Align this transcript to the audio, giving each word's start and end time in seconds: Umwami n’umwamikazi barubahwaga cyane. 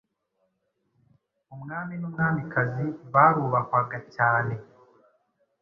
Umwami 1.55 1.93
n’umwamikazi 1.97 2.85
barubahwaga 3.13 3.99
cyane. 4.15 4.53